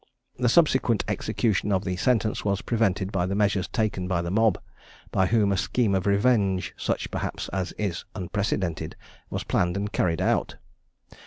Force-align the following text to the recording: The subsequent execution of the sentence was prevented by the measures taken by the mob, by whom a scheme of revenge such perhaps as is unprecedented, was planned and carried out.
The 0.39 0.49
subsequent 0.49 1.03
execution 1.07 1.71
of 1.71 1.85
the 1.85 1.95
sentence 1.95 2.43
was 2.43 2.63
prevented 2.63 3.11
by 3.11 3.27
the 3.27 3.35
measures 3.35 3.67
taken 3.67 4.07
by 4.07 4.23
the 4.23 4.31
mob, 4.31 4.57
by 5.11 5.27
whom 5.27 5.51
a 5.51 5.57
scheme 5.57 5.93
of 5.93 6.07
revenge 6.07 6.73
such 6.75 7.11
perhaps 7.11 7.49
as 7.49 7.71
is 7.73 8.03
unprecedented, 8.15 8.95
was 9.29 9.43
planned 9.43 9.77
and 9.77 9.91
carried 9.93 10.19
out. 10.19 10.55